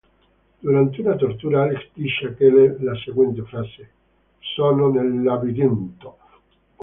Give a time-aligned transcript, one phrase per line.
[0.63, 3.87] Durante una tortura, Alex dice a Keller la seguente frase:
[4.55, 6.17] "Sono nel labirinto".